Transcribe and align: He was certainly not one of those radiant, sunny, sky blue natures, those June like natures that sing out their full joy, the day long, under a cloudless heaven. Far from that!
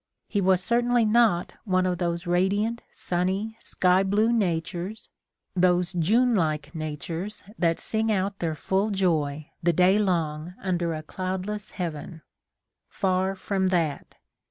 He 0.27 0.41
was 0.41 0.63
certainly 0.63 1.05
not 1.05 1.53
one 1.63 1.85
of 1.85 1.99
those 1.99 2.25
radiant, 2.25 2.81
sunny, 2.91 3.55
sky 3.59 4.01
blue 4.01 4.33
natures, 4.33 5.09
those 5.55 5.93
June 5.93 6.33
like 6.33 6.73
natures 6.73 7.43
that 7.59 7.79
sing 7.79 8.11
out 8.11 8.39
their 8.39 8.55
full 8.55 8.89
joy, 8.89 9.51
the 9.61 9.73
day 9.73 9.99
long, 9.99 10.55
under 10.59 10.95
a 10.95 11.03
cloudless 11.03 11.69
heaven. 11.77 12.23
Far 12.89 13.35
from 13.35 13.67
that! 13.67 14.15